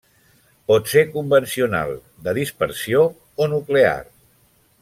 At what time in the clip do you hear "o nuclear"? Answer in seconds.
3.45-3.99